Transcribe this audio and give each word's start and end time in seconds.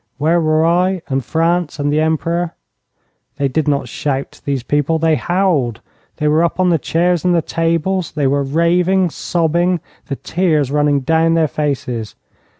Where 0.17 0.41
were 0.41 0.65
I, 0.65 1.03
and 1.09 1.23
France, 1.23 1.77
and 1.77 1.93
the 1.93 1.99
Emperor? 2.01 2.55
They 3.35 3.47
did 3.47 3.67
not 3.67 3.87
shout, 3.87 4.41
these 4.45 4.63
people 4.63 4.97
they 4.97 5.13
howled. 5.13 5.79
They 6.17 6.27
were 6.27 6.43
up 6.43 6.59
on 6.59 6.69
the 6.71 6.79
chairs 6.79 7.23
and 7.23 7.35
the 7.35 7.41
tables. 7.43 8.11
They 8.13 8.25
were 8.25 8.41
raving, 8.41 9.11
sobbing, 9.11 9.79
the 10.07 10.15
tears 10.15 10.71
running 10.71 11.01
down 11.01 11.35
their 11.35 11.47
faces. 11.47 12.15